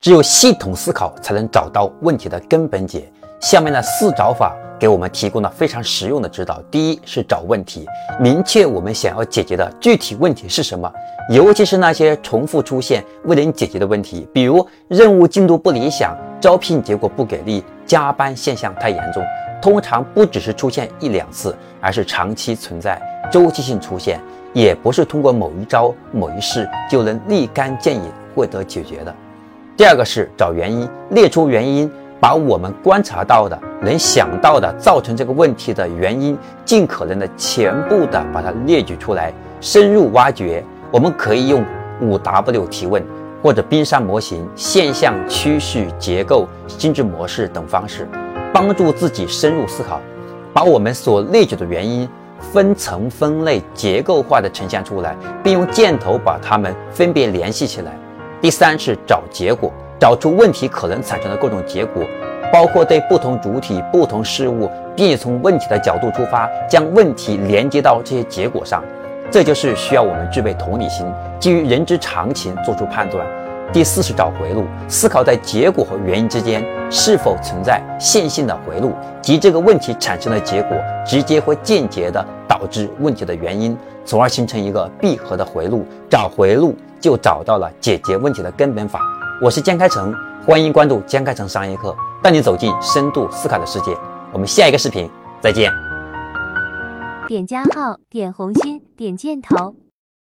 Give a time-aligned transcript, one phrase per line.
[0.00, 3.06] 只有系统思考，才能找到问题的根本解。
[3.38, 6.58] 下面的四找法给我们提供了非常实用的指导。
[6.70, 7.86] 第一是找问题，
[8.18, 10.90] 明确我们想要解决的具体问题是什么，
[11.28, 19.22] 尤其是那些重复出现未能解决的问题，比如任务进度不理想、招聘结果不给力、加班现象太严重。
[19.60, 22.98] 通常不只是出现一两次，而是长期存在、
[23.30, 24.18] 周期性出现，
[24.54, 29.14] 也不是通过某一招、某一事就能立竿见影获得解决的。
[29.80, 31.90] 第二个是找原因，列出原因，
[32.20, 40.62] 把我们观察到的、能想到的造成这个问题的原因，尽可能的全部的把它列举出来，深入挖掘。
[40.90, 41.64] 我们可以用
[41.98, 43.02] 五 W 提问，
[43.42, 48.06] 或者冰山模型、现象、趋势、结构、心智模式等方式，
[48.52, 49.98] 帮助自己深入思考，
[50.52, 52.06] 把我们所列举的原因
[52.52, 57.96] 分层分类、结构化的呈现出来，并用箭头把它们分别联系起来。
[58.40, 62.02] 第三是找结果，找出问题可能产生的各种结果，
[62.50, 68.82] 包括对不同主体、不同事物，并且从问题的角度出发，将问题连接到这些结果上。
[69.30, 71.06] 这就是需要我们具备同理心，
[71.38, 73.26] 基于人之常情做出判断。
[73.74, 85.86] 第四是找回路，思考在结果和原因之间是否存在线性的回路，即这个问题产生的结果直接或间接的导致问题的原因，从而形成一个闭合的回路。
[86.08, 86.74] 找回路。
[87.00, 89.00] 就找到了解决问题的根本法。
[89.40, 90.14] 我是江开成，
[90.46, 93.96] 欢迎关注江开成商业课，带你走进深度思考的世界。
[94.32, 95.72] 我们下一个视频再见。
[97.26, 99.74] 点加号，点红心，点箭头。